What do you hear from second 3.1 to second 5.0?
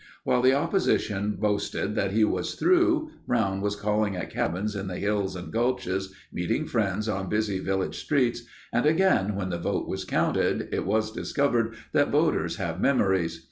Brown was calling at cabins in the